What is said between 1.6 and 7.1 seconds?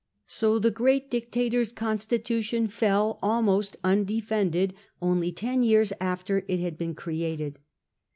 constitution fell, almost undefended, only ten years after it had been